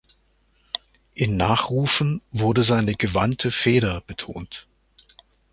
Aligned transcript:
In 1.13 1.37
Nachrufen 1.37 2.23
wurde 2.31 2.63
seine 2.63 2.95
„gewandte 2.95 3.51
Feder“ 3.51 4.01
betont. 4.07 4.65